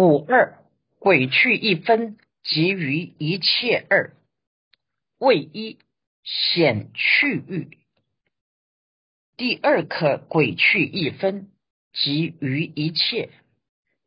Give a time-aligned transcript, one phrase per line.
[0.00, 0.58] 五二
[0.98, 4.16] 鬼去一分，即于一切二。
[5.18, 5.78] 为一
[6.24, 7.76] 显去欲。
[9.36, 11.50] 第二颗鬼去一分，
[11.92, 13.28] 即于一切。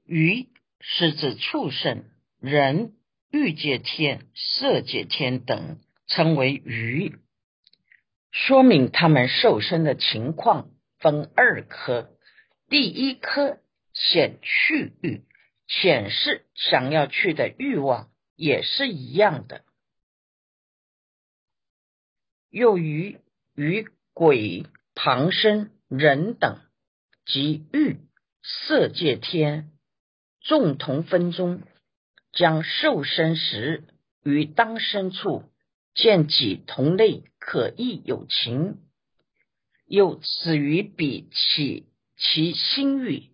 [0.05, 0.47] 于
[0.79, 2.05] 是指畜生、
[2.39, 2.93] 人、
[3.29, 7.15] 欲界天、色界天等，称为鱼，
[8.31, 12.09] 说明他们受身的情况分二颗。
[12.67, 13.59] 第一颗
[13.93, 15.21] 显去欲，
[15.81, 19.65] 显示想要去的欲望，也是一样的。
[22.49, 23.19] 又于
[23.55, 26.59] 与鬼、旁生、人等
[27.25, 27.97] 及欲
[28.43, 29.71] 色界天
[30.41, 31.63] 众同分中，
[32.31, 33.83] 将受身时
[34.23, 35.43] 于当身处
[35.95, 38.75] 见己同类，可意有情；
[39.85, 41.87] 又此于彼起
[42.17, 43.31] 其心欲，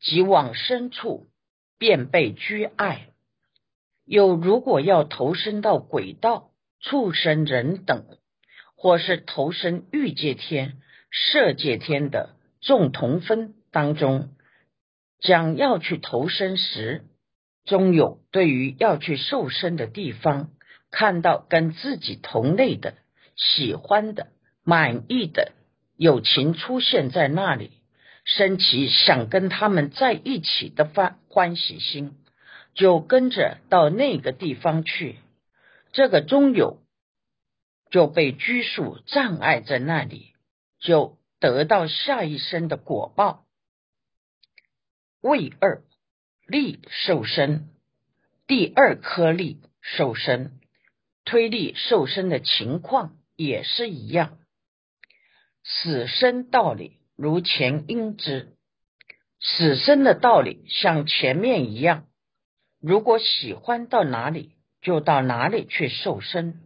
[0.00, 1.28] 即往深处
[1.78, 3.08] 便被拘碍。
[4.04, 8.04] 有如果要投身到鬼道、畜生、人等。
[8.78, 10.76] 或是投身欲界天、
[11.10, 14.34] 色界天的众同分当中，
[15.18, 17.06] 将要去投身时，
[17.64, 20.50] 终有对于要去受身的地方，
[20.90, 22.94] 看到跟自己同类的、
[23.34, 24.28] 喜欢的、
[24.62, 25.52] 满意的
[25.96, 27.75] 友情出现在那里，
[28.26, 32.18] 升起想跟他们在一起的欢欢喜心，
[32.74, 35.16] 就跟着到那个地方去。
[35.92, 36.82] 这个中有。
[37.88, 40.34] 就被拘束障碍在那里，
[40.80, 43.46] 就得到下一生的果报。
[45.20, 45.84] 为二
[46.48, 47.68] 力受身，
[48.48, 50.58] 第二颗粒受身，
[51.24, 54.36] 推力受身的情况也是一样。
[55.62, 58.52] 死生道理如前因之，
[59.40, 62.04] 死生的道理像前面一样。
[62.78, 66.60] 如果喜欢到哪里，就到哪里去受身。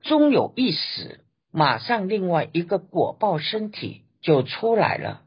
[0.00, 1.20] 终有一死，
[1.52, 5.24] 马上另外一个果报身体就出来了。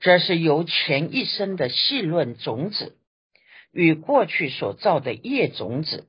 [0.00, 2.98] 这是由前一生的细论种子
[3.72, 6.08] 与过去所造的业种子，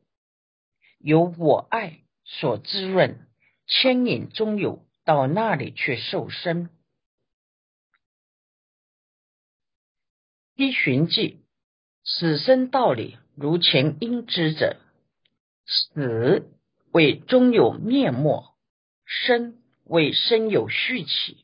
[1.00, 3.22] 由我爱所滋润，
[3.68, 6.70] 牵引终有到那里去受生。
[10.64, 11.40] 依循记，
[12.06, 14.78] 死生道理如前应知者，
[15.66, 16.50] 死。
[16.94, 18.54] 为终有灭没，
[19.04, 21.44] 生为生有续起，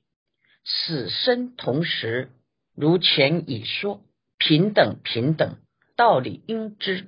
[0.63, 2.29] 死生同时，
[2.75, 3.99] 如前已说，
[4.37, 5.57] 平等平等，
[5.95, 7.07] 道理应知。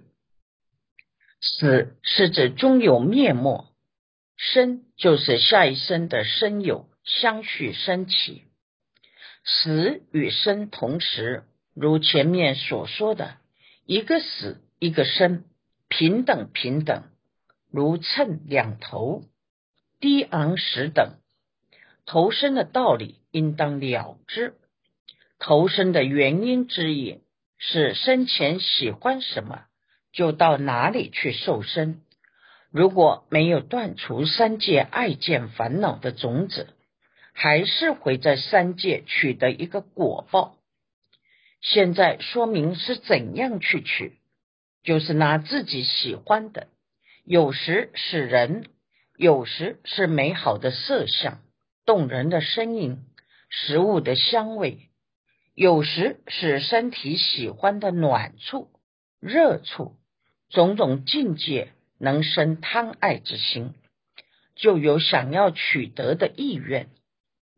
[1.39, 3.71] 死是指终有灭没，
[4.37, 8.41] 生就是下一生的生有相续升起，
[9.45, 13.35] 死与生同时，如前面所说的，
[13.85, 15.45] 一个死一个生，
[15.87, 17.03] 平等平等。
[17.71, 19.23] 如秤两头，
[20.01, 21.15] 低昂时等，
[22.05, 24.55] 投生的道理应当了之。
[25.39, 27.21] 投生的原因之一，
[27.57, 29.63] 是生前喜欢什么，
[30.11, 32.01] 就到哪里去受生。
[32.69, 36.67] 如果没有断除三界爱见烦恼的种子，
[37.33, 40.57] 还是会在三界取得一个果报。
[41.61, 44.17] 现在说明是怎样去取，
[44.83, 46.67] 就是拿自己喜欢的。
[47.23, 48.65] 有时是人，
[49.15, 51.39] 有时是美好的色相、
[51.85, 52.97] 动人的声音、
[53.49, 54.89] 食物的香味，
[55.53, 58.69] 有时是身体喜欢的暖处、
[59.19, 59.97] 热处，
[60.49, 63.75] 种种境界能生贪爱之心，
[64.55, 66.89] 就有想要取得的意愿，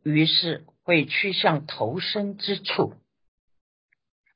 [0.04, 2.96] 于是会趋向投生之处。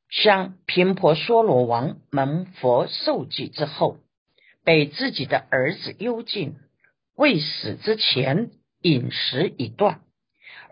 [0.10, 3.98] 像频婆娑罗王蒙佛受记之后。
[4.64, 6.58] 被自己的儿子幽禁，
[7.16, 8.52] 未死之前
[8.82, 10.02] 饮食已断，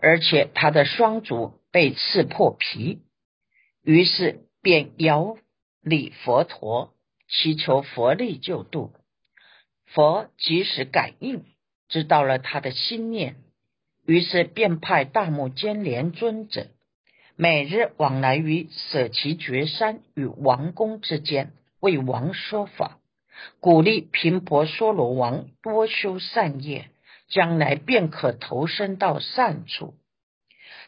[0.02, 2.98] 而且他的双足被刺破皮，
[3.82, 5.38] 于是便遥
[5.80, 6.92] 礼佛陀，
[7.26, 8.92] 祈求佛力救度。
[9.86, 11.46] 佛及时感应，
[11.88, 13.36] 知道了他的心念，
[14.04, 16.66] 于是便派大目犍连尊者
[17.38, 22.98] 每日往来于舍其绝山与王宫之间，为王说法。
[23.60, 26.88] 鼓励频婆娑罗王多修善业，
[27.28, 29.92] 将来便可投身到善处。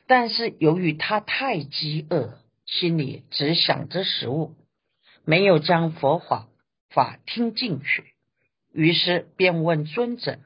[0.06, 4.54] 但是由于他太饥饿，心里只想着食物，
[5.26, 6.48] 没有将佛法
[6.88, 8.14] 法听进去，
[8.72, 10.38] 于是便问尊者：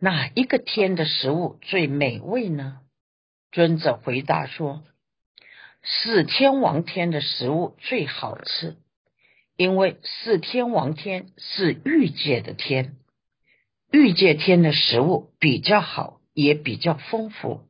[0.00, 2.80] 哪一个天的食物最美味呢？
[3.52, 4.82] 尊者回答说：
[5.88, 8.76] 四天王天的食物最好吃，
[9.56, 12.96] 因为四天王天是欲界的天，
[13.92, 17.60] 欲界天的食物比较好，也比较丰富。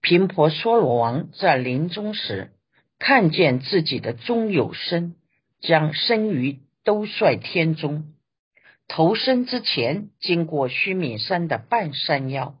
[0.00, 2.50] 频婆娑罗王在临终时，
[2.98, 5.14] 看见自己的中有身
[5.60, 8.12] 将生于兜率天中，
[8.88, 12.56] 投生之前经过须弥山的半山腰。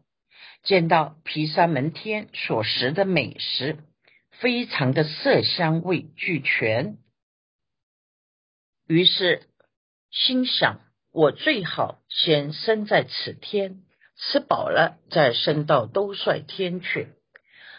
[0.62, 3.78] 见到毗沙门天所食的美食，
[4.40, 6.98] 非常的色香味俱全，
[8.86, 9.42] 于是
[10.10, 10.80] 心想：
[11.12, 13.82] 我最好先生在此天，
[14.16, 17.08] 吃饱了再升到兜率天去。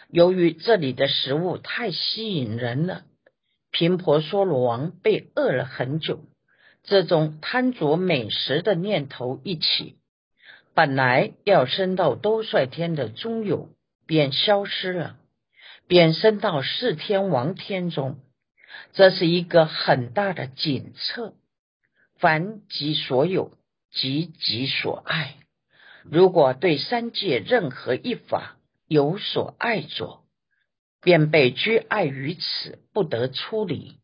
[0.08, 3.04] 由于这里的食物太吸引人了，
[3.70, 6.24] 频婆娑罗王被饿了很久，
[6.84, 9.98] 这种贪着美食的念头一起。
[10.74, 13.70] 本来要升到兜率天的中有
[14.06, 15.16] 便消失了，
[15.86, 18.18] 便升到四天王天中。
[18.92, 21.34] 这是一个很大的警策。
[22.18, 23.52] 凡即所有，
[23.90, 25.36] 即己所爱。
[26.04, 28.56] 如果对三界任何一法
[28.86, 30.24] 有所爱着，
[31.00, 33.98] 便被拘爱于此，不得出离。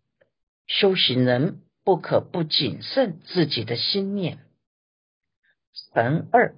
[0.67, 4.39] 修行人不可不谨慎自己的心念。
[5.93, 6.55] 神二。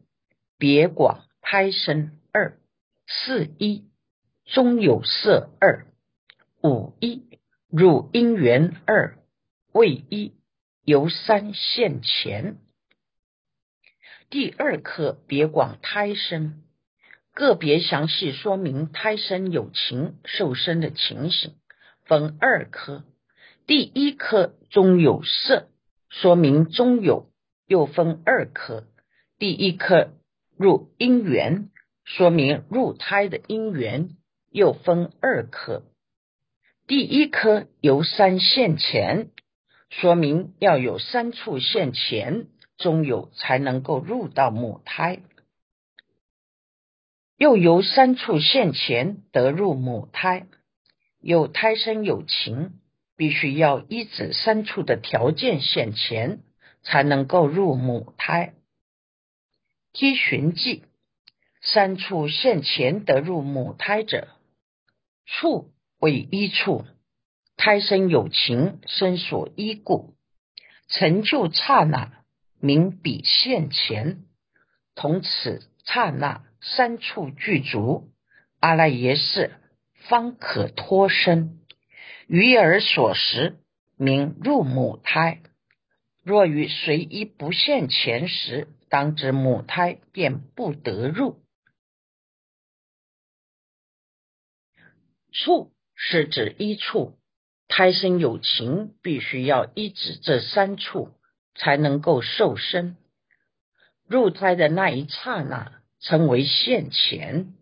[0.57, 2.59] 别广胎生二
[3.07, 3.85] 四一
[4.45, 5.87] 中有色二
[6.63, 7.23] 五一
[7.71, 9.19] 入因缘二
[9.73, 10.35] 未一
[10.85, 12.59] 由三现前。
[14.31, 16.63] 第二课别广胎生，
[17.33, 21.55] 个别详细说明胎生有情受生的情形，
[22.05, 23.05] 分二科。
[23.67, 25.69] 第一科中有色，
[26.11, 27.31] 说明中有，
[27.67, 28.85] 又分二科。
[29.39, 30.11] 第一科。
[30.57, 31.71] 入因缘，
[32.05, 34.11] 说明入胎的因缘
[34.55, 35.83] 又分二颗。
[36.87, 39.31] 第一颗由三现前，
[39.91, 42.47] 说明要有三处现前，
[42.77, 45.23] 终有才能够入到母胎。
[47.37, 50.47] 又由三处现前得入母胎，
[51.21, 52.75] 有胎生有情，
[53.17, 56.45] 必须要依止三处的条件现前，
[56.85, 58.55] 才能够入母胎。
[59.93, 60.85] 梯寻迹，
[61.61, 64.29] 三处现前得入母胎者，
[65.27, 66.85] 处为一处，
[67.57, 70.15] 胎生有情，生所依故，
[70.89, 72.25] 成就刹那，
[72.61, 74.25] 名彼现前。
[74.95, 78.13] 同此刹那，三处具足，
[78.61, 79.53] 阿赖耶识
[80.09, 81.61] 方可脱身。
[82.27, 83.59] 余而所食，
[83.97, 85.41] 名入母胎。
[86.23, 91.44] 若于随一不现前时，当知母胎便不得入。
[95.35, 97.19] 处是指一处，
[97.69, 101.11] 胎生有情，必须要依止这三处
[101.55, 102.97] 才能够受生。
[104.09, 107.55] 入胎的那一刹那称为现前。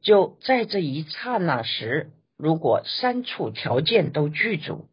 [0.00, 4.88] 就在这一刹那时，如果三处条件都具足，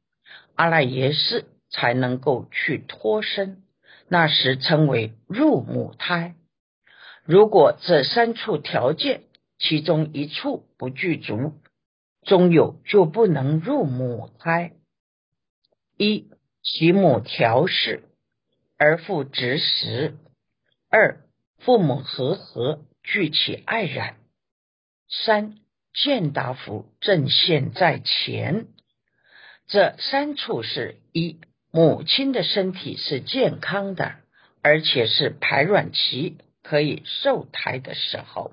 [0.55, 3.63] 阿赖耶识才能够去脱身。
[4.07, 6.35] 那时称为入母胎。
[7.25, 9.23] 如果这三处条件
[9.59, 11.53] 其中一处不具足，
[12.25, 14.73] 终有就不能入母胎。
[15.97, 16.29] 一
[16.61, 18.03] 其母调适
[18.77, 20.13] 而复执食；
[20.89, 21.21] 二
[21.59, 24.15] 父母和合具起爱染；
[25.09, 25.55] 三
[25.93, 28.67] 见达福正现在前。
[29.67, 31.39] 这三处是一。
[31.75, 34.13] 母亲的身体是健康的，
[34.61, 38.51] 而且是排卵期可以受胎的时候。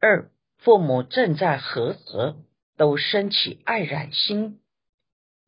[0.00, 0.30] 二，
[0.64, 2.36] 父母正在和合，
[2.76, 4.60] 都升起爱染心。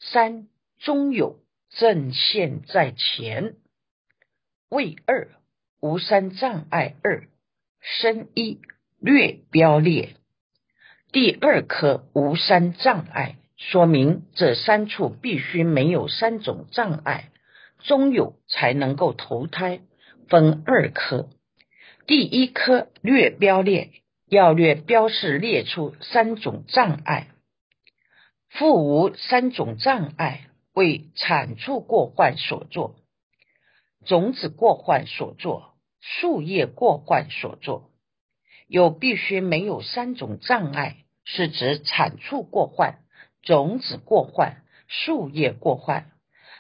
[0.01, 1.39] 三，终有
[1.71, 3.55] 正现在前。
[4.69, 5.29] 为二，
[5.81, 7.29] 无三障碍二
[7.81, 8.61] 生一
[8.99, 10.17] 略标列。
[11.13, 13.37] 第二颗无三障碍。
[13.57, 17.31] 说明这三处必须没有三种障碍，
[17.85, 19.81] 中有才能够投胎。
[20.29, 21.29] 分二科，
[22.05, 23.93] 第一科略标列，
[24.35, 27.29] 要略标示列出三种障碍。
[28.51, 32.97] 复无三种障碍，为产出过患所作，
[34.05, 37.91] 种子过患所作，树叶过患所作。
[38.67, 42.99] 有必须没有三种障碍，是指产出过患。
[43.43, 46.11] 种子过患、树叶过患，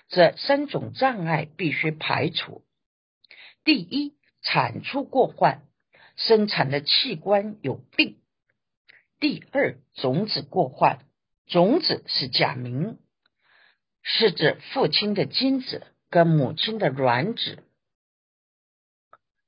[0.09, 2.62] 这三种障碍必须排除。
[3.64, 4.12] 第一，
[4.43, 5.62] 产出过患，
[6.16, 8.16] 生产的器官有病；
[9.21, 11.04] 第二种子过换，
[11.47, 12.99] 种子是假名，
[14.02, 17.64] 是指父亲的精子跟母亲的卵子，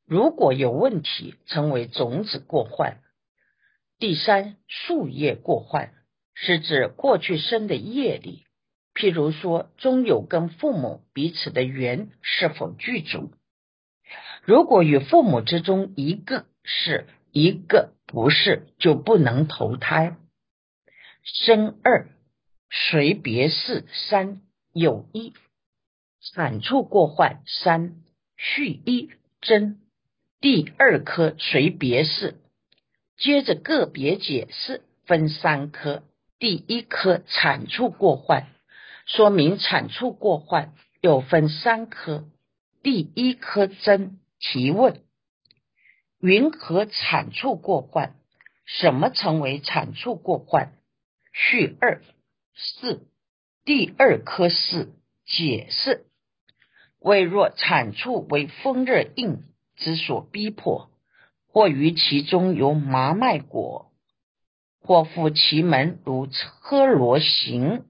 [0.05, 3.01] 如果有问题，称为种子过换。
[3.99, 5.95] 第三树叶过换，
[6.35, 8.45] 是指过去生的业力，
[8.95, 13.33] 譬如说，中有跟父母彼此的缘是否具足。
[14.43, 20.17] 如果与父母之中一个是一个不是，就不能投胎。
[21.23, 22.09] 生二
[22.71, 24.43] 随别是三
[24.73, 25.33] 有一
[26.21, 28.03] 产处过患三
[28.37, 29.81] 续一真
[30.41, 32.35] 第二颗随别是，
[33.17, 36.03] 接着个别解释分三颗，
[36.39, 38.49] 第一颗产出过患，
[39.07, 42.25] 说明产出过患又分三颗，
[42.83, 45.06] 第一颗真提问。
[46.21, 48.17] 云何产处过患？
[48.65, 50.73] 什么成为产处过患？
[51.33, 52.03] 序二
[52.55, 53.07] 四
[53.65, 54.95] 第二科四
[55.27, 56.07] 解释：
[56.99, 59.45] 为若产处为风热硬
[59.77, 60.91] 之所逼迫，
[61.47, 63.93] 或于其中有麻脉果，
[64.81, 67.85] 或复其门如车罗形，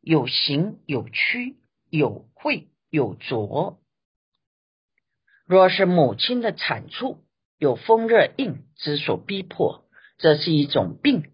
[0.00, 1.56] 有形有曲，
[1.88, 3.78] 有会有浊。
[5.46, 7.23] 若是母亲的产处，
[7.58, 9.84] 有风热硬之所逼迫，
[10.18, 11.30] 这是一种病。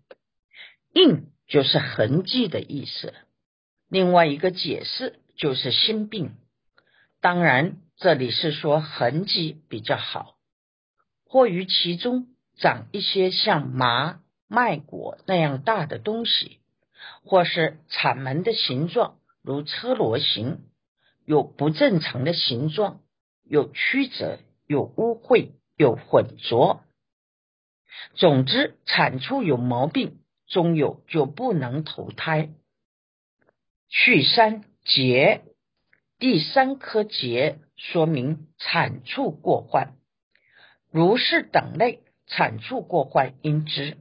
[0.93, 3.15] 硬就是痕迹的意思。
[3.89, 6.33] 另外一个解释就是心病。
[7.21, 10.37] 当然，这里是说痕迹比较好，
[11.25, 16.59] 或于其中长一些像麻麦果那样大的东西，
[17.25, 20.61] 或是产门的形状如车螺形，
[21.25, 23.01] 有不正常的形状，
[23.45, 25.53] 有曲折，有污秽。
[25.81, 26.83] 有混浊，
[28.13, 32.51] 总之产出有毛病，终有就不能投胎。
[33.89, 35.41] 去三节，
[36.19, 39.95] 第三颗节说明产处过患，
[40.91, 43.97] 如是等类产处过患应知。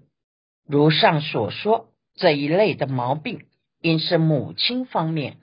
[0.67, 3.47] 如上所说，这一类的毛病，
[3.79, 5.37] 应是母亲方面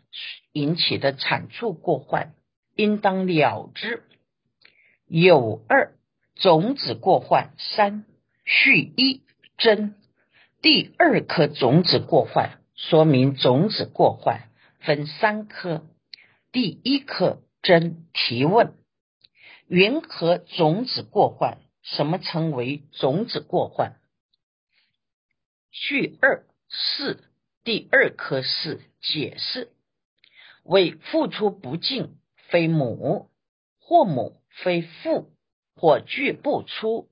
[0.52, 2.34] 引起的产处过患，
[2.74, 4.02] 应当了之。
[5.06, 5.95] 有二。
[6.36, 8.04] 种子过换三
[8.44, 9.22] 续一
[9.56, 9.94] 真，
[10.60, 14.50] 第二颗种子过换，说明种子过换
[14.80, 15.86] 分三颗，
[16.52, 18.74] 第一颗真提问：
[19.66, 21.58] 云何种子过换？
[21.82, 23.96] 什么称为种子过换？
[25.70, 27.24] 续二四
[27.64, 29.72] 第二颗是解释：
[30.64, 32.18] 为付出不尽，
[32.50, 33.30] 非母；
[33.78, 35.32] 或母非父。
[35.76, 37.08] 或聚不出，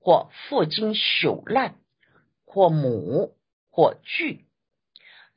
[0.00, 1.76] 或父精朽烂，
[2.44, 3.36] 或母，
[3.70, 4.44] 或聚。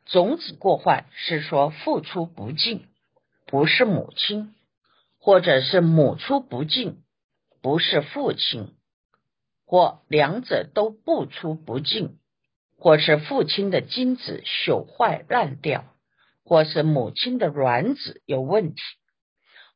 [0.05, 2.87] 种子过患是说付出不尽，
[3.45, 4.53] 不是母亲；
[5.19, 7.03] 或者是母出不尽，
[7.61, 8.73] 不是父亲；
[9.65, 12.17] 或两者都不出不尽，
[12.77, 15.85] 或是父亲的精子朽坏烂掉，
[16.43, 18.81] 或是母亲的卵子有问题，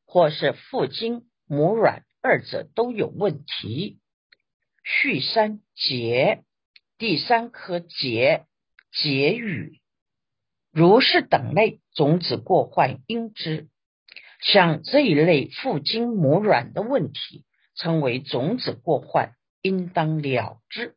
[0.06, 2.04] 或是父精母卵。
[2.22, 4.00] 二者都有问题。
[4.84, 6.44] 续三结，
[6.98, 8.46] 第三颗结
[8.92, 9.80] 结语，
[10.72, 13.70] 如是等类种子过患应知。
[14.42, 17.46] 像这一类父精母卵的问题，
[17.76, 20.96] 称为种子过患，应当了之。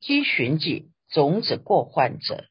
[0.00, 2.46] 积寻记种子过患者，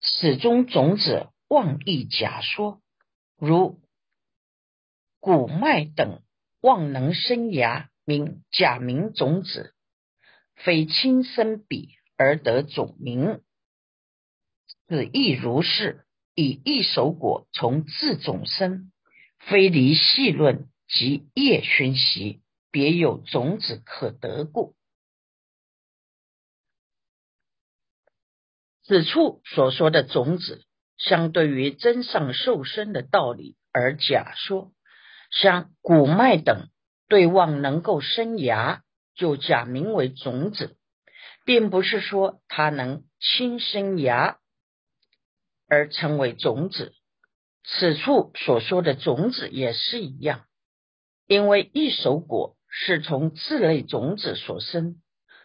[0.00, 2.80] 始终种子妄意假说，
[3.36, 3.80] 如
[5.20, 6.22] 骨脉等。
[6.62, 9.74] 望能生芽，名假名种子，
[10.56, 13.42] 非亲生彼而得种名，
[14.88, 16.06] 此亦如是。
[16.34, 18.90] 以一手果从自种生，
[19.38, 22.40] 非离细论及叶熏习，
[22.70, 24.74] 别有种子可得故。
[28.82, 30.64] 此处所说的种子，
[30.96, 34.72] 相对于真上受生的道理而假说。
[35.32, 36.68] 像谷麦等
[37.08, 38.82] 对望能够生芽，
[39.14, 40.76] 就假名为种子，
[41.46, 44.38] 并不是说它能亲生芽
[45.68, 46.92] 而成为种子。
[47.64, 50.44] 此处所说的种子也是一样，
[51.26, 55.00] 因为一手果是从自类种子所生，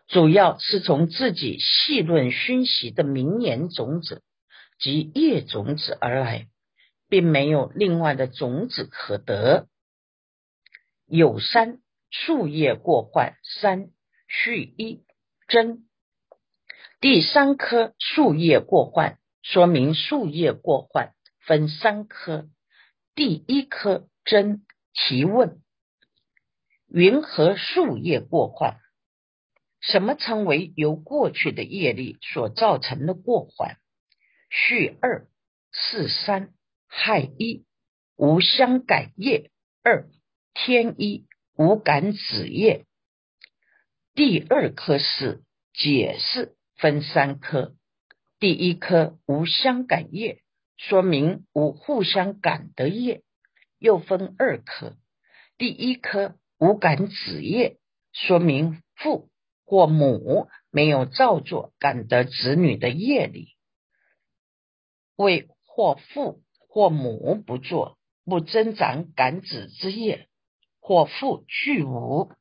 [0.08, 4.22] 主要是从自己细论熏习的明言种子
[4.79, 6.48] 及叶种子而来，
[7.08, 9.67] 并没有另外的种子可得。
[11.08, 11.80] 有三
[12.12, 13.92] 树叶过患三
[14.28, 15.06] 续一
[15.48, 15.88] 真
[17.00, 22.50] 第三科树叶过患，说明树叶过患分三科。
[23.16, 25.62] 第一科真提问：
[26.90, 28.80] 云何树叶过患？
[29.80, 33.78] 什么称为由过去的业力所造成的过患？
[34.50, 35.30] 序二
[35.72, 36.54] 四三
[36.88, 37.66] 害一
[38.18, 39.52] 无相感业
[39.84, 40.10] 二
[40.60, 42.88] 天一无感子业。
[44.16, 47.76] 第二科是解释分三科，
[48.40, 50.42] 第一科无相感业，
[50.76, 53.22] 说明无互相感的业，
[53.78, 54.98] 又分二科。
[55.60, 57.78] 第一科无感子业，
[58.12, 59.30] 说明父
[59.64, 63.50] 或母没有造作感得子女的业力，
[65.16, 70.26] 为或父或母不做不增长感子之业，
[70.88, 72.32] 或父俱无。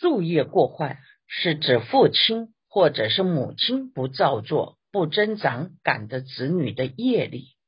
[0.00, 7.58] 昼夜过患，是指父亲或者是母亲不造作、不增长感的子女的业力，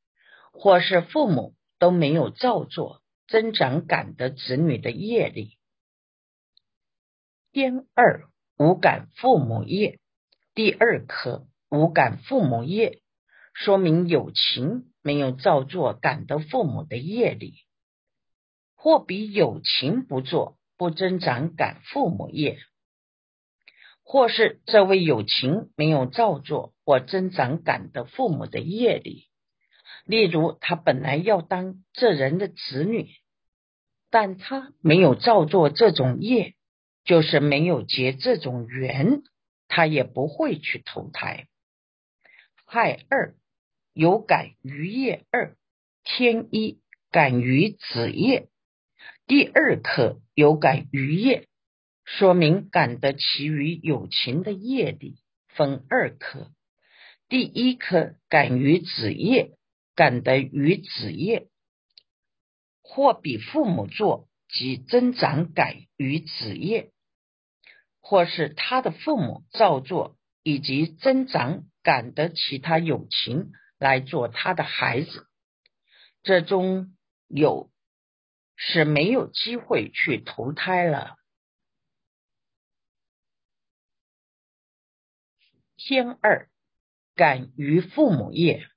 [0.50, 5.58] 或是父母都没有造作、增长感的子女的业力。
[7.52, 10.00] 第二无感父母业，
[10.54, 13.02] 第二颗无感父母业，
[13.52, 17.55] 说明有情没有造作感的父母的业力，
[18.76, 20.57] 或比有情不做。
[20.81, 22.57] 不增长感父母业，
[24.05, 29.25] 或是这位有情没有造作或增长感的父母的业力。
[30.05, 33.09] 例如，他本来要当这人的子女，
[34.09, 36.55] 但他没有造作这种业，
[37.05, 39.23] 就是没有结这种缘，
[39.67, 41.49] 他也不会去投胎。
[42.67, 43.35] 害二
[43.99, 45.57] 有感于业二
[46.05, 46.78] 天一
[47.11, 48.47] 感于子业。
[49.26, 51.49] 第二颗有感于业，
[52.05, 55.17] 说明感得其余有情的业力
[55.49, 56.52] 分二科。
[57.28, 59.56] 第一颗感于子业，
[59.97, 61.49] 感得于子业，
[62.82, 66.93] 或比父母做及增长感于子业，
[68.00, 75.26] 或是他的父母造作以及增长感得其他有情来做他的孩子，
[76.23, 77.71] 这中有。
[78.60, 81.17] 是没有机会去投胎了。
[85.76, 86.50] 天二
[87.14, 88.69] 敢于父母业，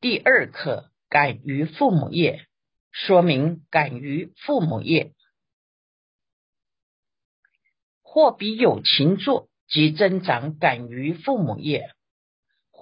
[0.00, 2.48] 第二课敢于父母业，
[2.90, 5.14] 说明敢于父母业，
[8.02, 11.94] 或比有情作及增长敢于父母业，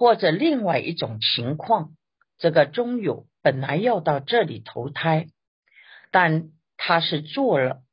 [0.01, 1.95] 或者另外一种情况，
[2.39, 5.27] 这个中有本来要到这里投胎。
[6.09, 7.83] 但他是做了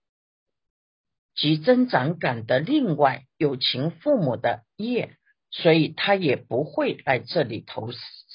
[1.35, 5.19] 及增长感的另外有情父母的业，
[5.51, 7.91] 所以他也不会来这里投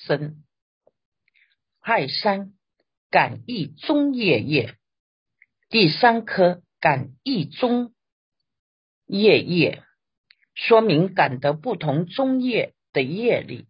[0.06, 0.44] 生。
[1.80, 2.54] 亥三
[3.10, 4.76] 感意中业业，
[5.70, 7.92] 第三颗感意中
[9.08, 9.82] 业业，
[10.54, 13.68] 说明感得不同中业的业力，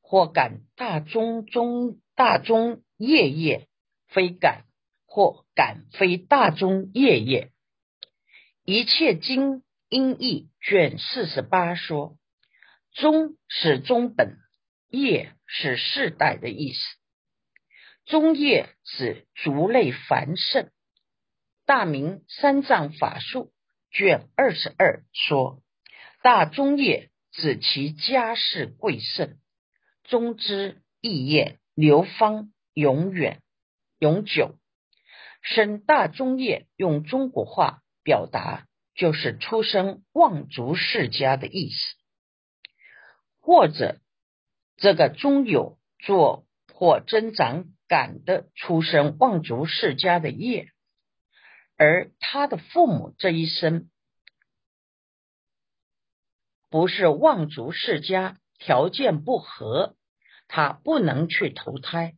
[0.00, 3.68] 或感大中中大中业业，
[4.08, 4.64] 非感。
[5.12, 7.50] 或感非大中业业，
[8.64, 12.16] 一切经音译卷四十八说，
[12.92, 14.36] 中是中本，
[14.88, 16.78] 业是世代的意思。
[18.04, 20.70] 中业指族类繁盛。
[21.66, 23.52] 大明三藏法术
[23.90, 25.60] 卷二十二说，
[26.22, 29.38] 大中业指其家世贵盛，
[30.04, 33.42] 中之意业流芳永远
[33.98, 34.56] 永久。
[35.42, 41.96] 生大中业，用中国话表达，就是出生望族世家的意思，
[43.40, 44.00] 或者
[44.76, 50.68] 这个中有做或增长感的出生望族世家的业，
[51.76, 53.88] 而他的父母这一生
[56.70, 59.96] 不是望族世家，条件不合，
[60.48, 62.14] 他不能去投胎，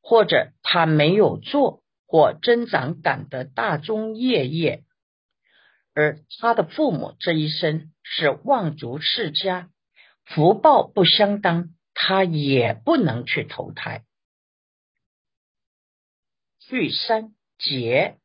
[0.00, 1.82] 或者他没有做。
[2.12, 4.82] 或增长感的大中业业，
[5.94, 9.70] 而他的父母这一生是望族世家，
[10.24, 14.04] 福报不相当，他也不能去投胎。
[16.58, 18.18] 序三劫，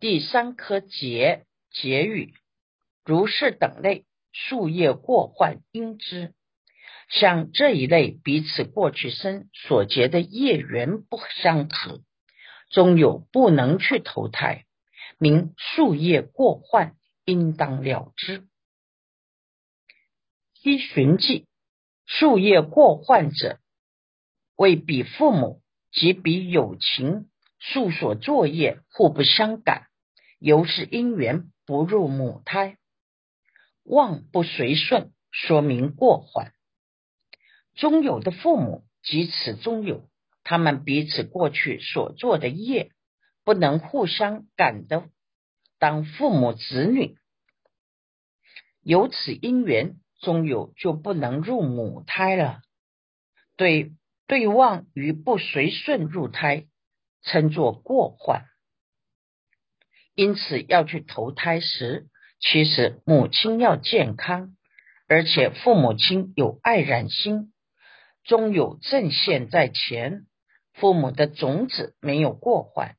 [0.00, 2.34] 第三颗劫劫语，
[3.06, 6.34] 如是等类，树叶过患因之，
[7.08, 12.00] 像这一类彼此过去生所结的业缘不相合。
[12.70, 14.64] 终有不能去投胎，
[15.18, 18.46] 名树业过患，应当了之。
[20.54, 21.48] 七寻迹，
[22.06, 23.58] 树业过患者，
[24.54, 29.88] 为彼父母及彼友情树所作业互不相感，
[30.38, 32.76] 由是因缘不入母胎，
[33.90, 36.52] 望不随顺，说明过患。
[37.74, 40.08] 中有的父母及此中有，
[40.44, 42.92] 他们彼此过去所做的业，
[43.44, 45.08] 不能互相感的，
[45.78, 47.16] 当父母子女，
[48.82, 49.96] 由此因缘。
[50.20, 52.60] 中有就不能入母胎了，
[53.56, 53.94] 对
[54.26, 56.66] 对望与不随顺入胎，
[57.22, 58.44] 称作过患。
[60.14, 62.09] 因此要去投胎时，
[62.40, 64.56] 其实母亲要健康，
[65.06, 67.52] 而且父母亲有爱染心，
[68.24, 70.26] 终有正现在前，
[70.72, 72.96] 父母的种子没有过患，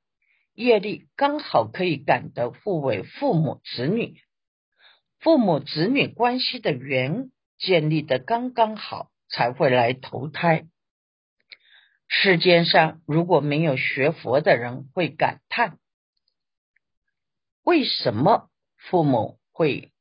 [0.53, 4.21] 业力刚好可以感得互为父母子女。
[5.19, 10.67] 父母子女关系的缘建立的刚刚好，才会来投胎。
[12.07, 15.79] 世间上如果没有学佛的人，会感叹：
[17.63, 18.50] 为什么
[18.89, 19.91] 父母会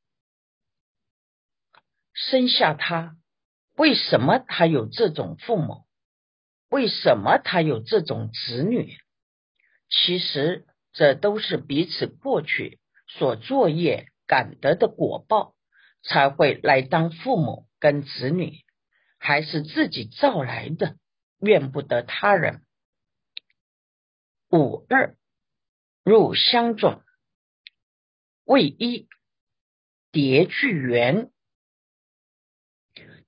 [2.12, 3.16] 生下他？
[3.76, 5.86] 为什么他有这种父母？
[6.68, 8.96] 为什么他有这种子女？
[9.88, 14.08] 其实这都是彼此过去所作业。
[14.26, 15.56] 感得的果报，
[16.04, 18.60] 才会来当父母跟子女，
[19.18, 20.94] 还是自己造来的，
[21.40, 22.62] 怨不得他人。
[24.52, 25.16] 五二
[26.04, 27.02] 入相种，
[28.50, 29.06] 未一
[30.10, 31.30] 叠聚缘，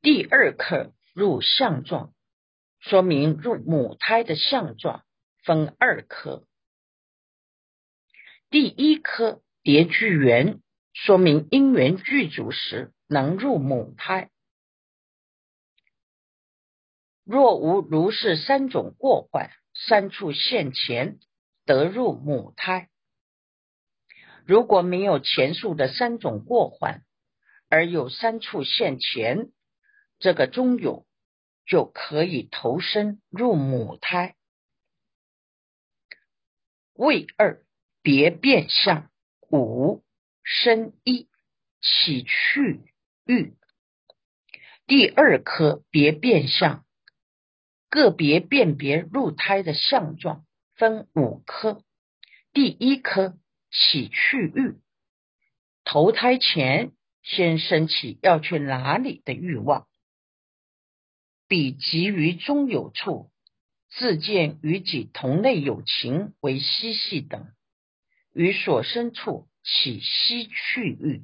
[0.01, 2.13] 第二颗入相状，
[2.81, 5.05] 说明入母胎的相状
[5.45, 6.45] 分二颗，
[8.51, 10.61] 第一颗叠聚缘。
[10.93, 14.29] 说明因缘具足时能入母胎。
[17.23, 21.21] 若无如是三种过患，三处现前
[21.65, 22.91] 得入母胎。
[24.47, 27.03] 如果没有前述的三种过患，
[27.69, 29.51] 而有三处现前，
[30.19, 31.07] 这个中有
[31.67, 34.37] 就可以投身入母胎。
[36.95, 37.63] 位二
[38.03, 39.11] 别变相
[39.51, 40.03] 五。
[40.45, 41.29] 生一
[41.81, 42.81] 起去
[43.27, 43.55] 欲，
[44.89, 46.85] 第二颗别变相，
[47.89, 51.85] 个别辨别入胎的相状分五颗。
[52.53, 53.39] 第一颗
[53.73, 54.77] 起去欲，
[55.83, 59.89] 投胎前先升起要去哪里的欲望，
[61.49, 63.31] 比急于中有处，
[63.91, 67.49] 自见与己同类有情为嬉戏等，
[68.33, 69.49] 于所生处。
[69.65, 71.23] 起息去欲，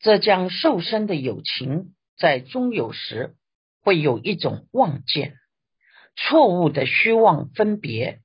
[0.00, 3.34] 这将受身的友情在中有时
[3.80, 5.38] 会有一种望见，
[6.14, 8.20] 错误的虚妄分别，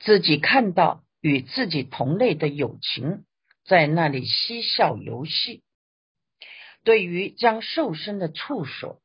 [0.00, 3.24] 自己看到与自己同类的友情
[3.64, 5.62] 在那里嬉笑游戏，
[6.82, 9.00] 对于将瘦身的处所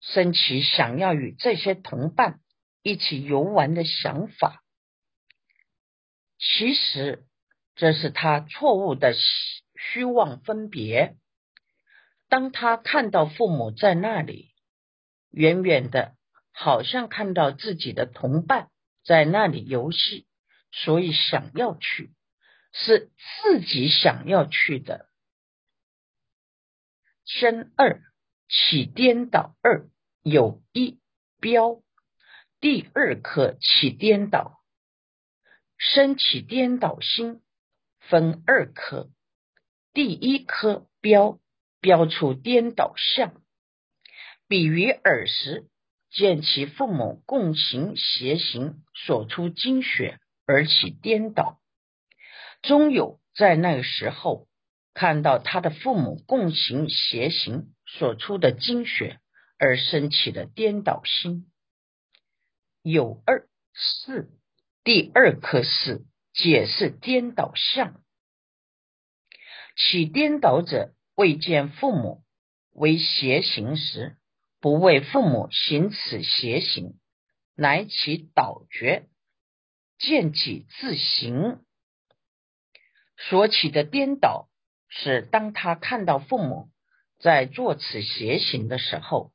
[0.00, 2.38] 升起想要与这些同伴
[2.84, 4.62] 一起游玩的想法，
[6.38, 7.24] 其实。
[7.78, 9.14] 这是他错误的
[9.74, 11.14] 虚妄分别。
[12.30, 14.50] 当他看到父母在那里，
[15.30, 16.14] 远远的，
[16.52, 18.70] 好像看到自己的同伴
[19.04, 20.26] 在那里游戏，
[20.84, 22.12] 所以想要去，
[22.72, 23.10] 是
[23.42, 25.08] 自己想要去的。
[27.24, 28.02] 生二
[28.48, 29.88] 起颠倒，二
[30.22, 31.00] 有一
[31.40, 31.82] 标，
[32.60, 34.60] 第二颗起颠倒，
[35.78, 37.42] 升起颠倒心。
[38.08, 39.10] 分二颗，
[39.92, 41.40] 第一颗标
[41.80, 43.42] 标出颠倒相，
[44.46, 45.68] 比于耳时
[46.12, 51.60] 见其父母共行邪行所出精血而起颠倒，
[52.62, 54.48] 终有在那个时候
[54.94, 59.20] 看到他的父母共行邪行所出的精血
[59.58, 61.50] 而升起的颠倒心，
[62.82, 64.30] 有二四
[64.84, 66.06] 第二颗四。
[66.38, 68.02] 解释颠倒相，
[69.74, 72.22] 起颠倒者未见父母
[72.74, 74.18] 为邪行时，
[74.60, 76.98] 不为父母行此邪行，
[77.54, 79.06] 乃起倒觉，
[79.98, 81.64] 见己自行。
[83.18, 84.48] 所起的颠倒，
[84.88, 86.70] 是当他看到父母
[87.18, 89.32] 在做此邪行的时候，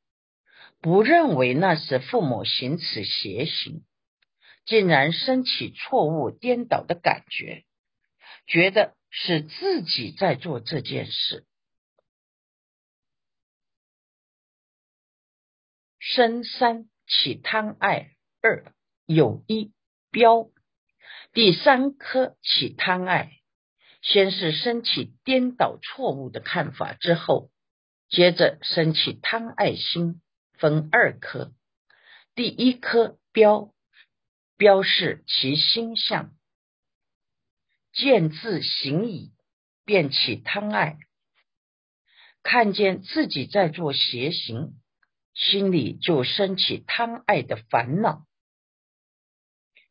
[0.80, 3.84] 不认为那是父母行此邪行。
[4.64, 7.64] 竟然升起错误颠倒的感觉，
[8.46, 11.44] 觉得是自己在做这件事。
[15.98, 18.72] 生三起贪爱二
[19.04, 19.72] 有一
[20.12, 20.50] 标，
[21.32, 23.32] 第三颗起贪爱，
[24.02, 27.50] 先是升起颠倒错误的看法，之后
[28.10, 30.20] 接着升起贪爱心，
[30.52, 31.54] 分二颗。
[32.34, 33.72] 第一颗标，
[34.58, 36.34] 标示其心相，
[37.94, 39.32] 见自行矣，
[39.86, 40.98] 便起贪爱，
[42.42, 44.74] 看见自己在做邪行，
[45.32, 48.26] 心里就升起贪爱的烦恼。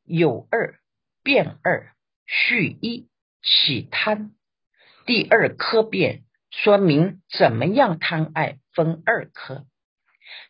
[0.06, 0.80] 有二
[1.24, 1.94] 变二
[2.26, 3.08] 续一
[3.42, 4.32] 起贪，
[5.06, 9.66] 第二颗变说明怎么样贪爱分二颗。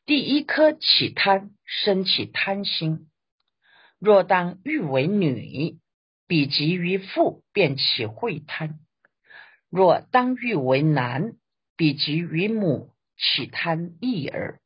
[0.05, 3.07] 第一颗起贪，生起贪心。
[3.99, 5.77] 若当欲为女，
[6.27, 8.79] 比及于父，便起会贪；
[9.69, 11.33] 若当欲为男，
[11.75, 14.59] 比及于母，起贪异耳。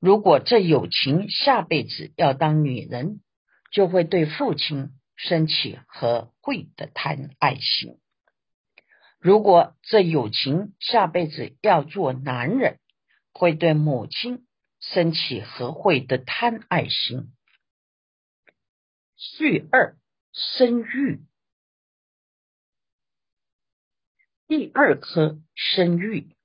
[0.00, 3.20] 如果这有情下辈子要当女人，
[3.70, 7.98] 就会对父亲升起和会的贪爱心；
[9.18, 12.78] 如果这友情下辈子要做男人，
[13.32, 14.46] 会对母亲
[14.80, 17.32] 升起和会的贪爱心。
[19.16, 19.96] 序二
[20.32, 21.24] 生育，
[24.46, 26.36] 第二颗生育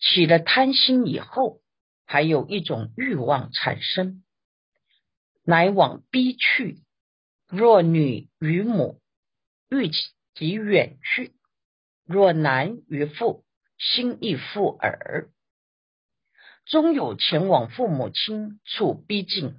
[0.00, 1.62] 起了贪心以后，
[2.04, 4.24] 还有一种欲望产生，
[5.46, 6.82] 乃往逼去。
[7.48, 9.00] 若女与母，
[9.70, 9.88] 欲
[10.34, 11.30] 即远去；
[12.04, 13.44] 若男与父，
[13.78, 15.30] 心亦复耳。
[16.64, 19.54] 终有前往父母亲处逼近。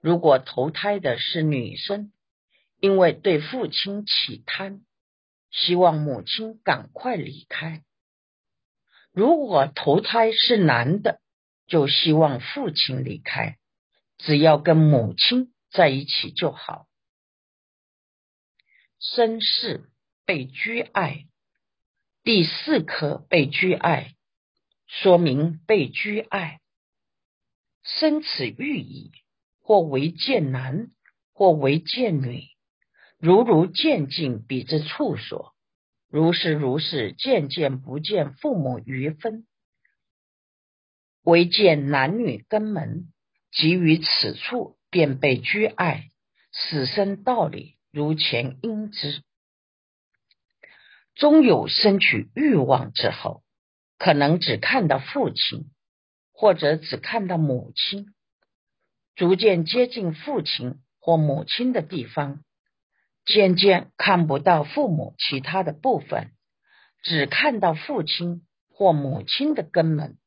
[0.00, 2.10] 如果投胎的是女生，
[2.80, 4.80] 因为对父亲起贪，
[5.50, 7.82] 希望母亲赶快离开；
[9.12, 11.20] 如果投胎是男的，
[11.66, 13.58] 就希望父亲离开，
[14.24, 16.86] 只要跟母亲在一起就好。
[18.98, 19.90] 身世
[20.24, 21.26] 被拘爱，
[22.22, 24.14] 第四颗被拘爱。
[24.86, 26.60] 说明被拘爱，
[27.82, 29.10] 生此欲矣，
[29.62, 30.90] 或为贱男，
[31.32, 32.44] 或为贱女，
[33.16, 35.54] 如如渐进，彼之处所；
[36.10, 39.46] 如是如是，渐渐不见父母余分，
[41.22, 43.10] 唯见男女根门，
[43.52, 46.10] 即于此处，便被拘碍，
[46.52, 49.22] 死生道理如前应知，
[51.14, 53.44] 终有生取欲望之后。
[53.98, 55.70] 可能只看到父亲，
[56.32, 58.12] 或者只看到母亲，
[59.14, 62.42] 逐渐接近父亲或母亲的地方，
[63.24, 66.32] 渐渐看不到父母其他的部分，
[67.04, 70.18] 只看到父亲或母亲的根门，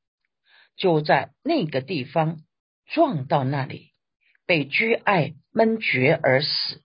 [0.77, 2.39] 就在那个地方
[2.85, 3.91] 撞到那里，
[4.45, 6.81] 被拘爱闷绝而死，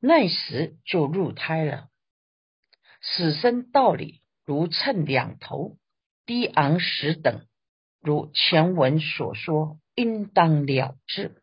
[0.00, 1.88] 那时就入胎了。
[3.00, 5.76] 死生道理如秤两头。
[6.24, 7.48] 低昂时等，
[8.00, 11.41] 如前文所说，应当了之。